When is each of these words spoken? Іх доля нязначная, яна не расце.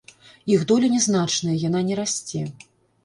Іх 0.53 0.63
доля 0.71 0.89
нязначная, 0.95 1.53
яна 1.67 1.85
не 1.91 2.01
расце. 2.01 2.41